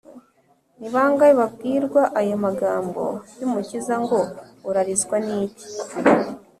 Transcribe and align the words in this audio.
ni 0.79 0.87
bangahe 0.93 1.33
babwirwa 1.39 2.01
aya 2.19 2.35
magambo 2.45 3.03
y’umukiza 3.39 3.95
ngo, 4.03 4.19
«urarizwa 4.69 5.15
n’iki? 5.25 5.65